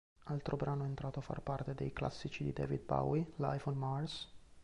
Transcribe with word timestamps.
Altro 0.23 0.57
brano 0.57 0.83
entrato 0.85 1.19
a 1.19 1.21
far 1.21 1.41
parte 1.41 1.75
dei 1.75 1.93
classici 1.93 2.43
di 2.43 2.53
David 2.53 2.85
Bowie, 2.85 3.33
"Life 3.35 3.69
on 3.69 3.77
Mars? 3.77 4.27